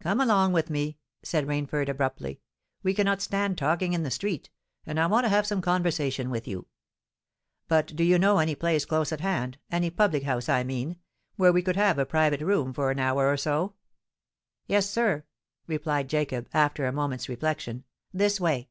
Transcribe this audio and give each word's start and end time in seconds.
"Come 0.00 0.22
along 0.22 0.54
with 0.54 0.70
me," 0.70 0.96
said 1.22 1.44
Rainford 1.46 1.90
abruptly. 1.90 2.40
"We 2.82 2.94
cannot 2.94 3.20
stand 3.20 3.58
talking 3.58 3.92
in 3.92 4.04
the 4.04 4.10
street—and 4.10 4.98
I 4.98 5.04
want 5.06 5.26
to 5.26 5.28
have 5.28 5.46
some 5.46 5.60
conversation 5.60 6.30
with 6.30 6.48
you. 6.48 6.66
But 7.68 7.94
do 7.94 8.02
you 8.02 8.18
know 8.18 8.38
any 8.38 8.54
place 8.54 8.86
close 8.86 9.12
at 9.12 9.20
hand—any 9.20 9.90
public 9.90 10.22
house, 10.22 10.48
I 10.48 10.64
mean—where 10.64 11.52
we 11.52 11.60
could 11.60 11.76
have 11.76 11.98
a 11.98 12.06
private 12.06 12.40
room 12.40 12.72
for 12.72 12.90
an 12.90 12.98
hour 13.00 13.28
or 13.30 13.36
so?" 13.36 13.74
"Yes, 14.66 14.88
sir," 14.88 15.24
replied 15.66 16.08
Jacob, 16.08 16.48
after 16.54 16.86
a 16.86 16.92
moment's 16.92 17.28
reflection. 17.28 17.84
"This 18.14 18.40
way." 18.40 18.70